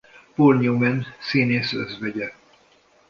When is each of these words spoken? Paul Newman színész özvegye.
Paul 0.35 0.55
Newman 0.59 1.05
színész 1.19 1.73
özvegye. 1.73 2.33